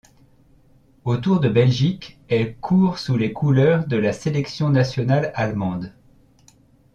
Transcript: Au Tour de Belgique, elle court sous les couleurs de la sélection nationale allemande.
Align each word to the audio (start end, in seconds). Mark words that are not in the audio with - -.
Au 1.05 1.17
Tour 1.17 1.39
de 1.41 1.47
Belgique, 1.47 2.17
elle 2.27 2.55
court 2.57 2.97
sous 2.97 3.17
les 3.17 3.33
couleurs 3.33 3.85
de 3.85 3.97
la 3.97 4.13
sélection 4.13 4.69
nationale 4.71 5.31
allemande. 5.35 5.93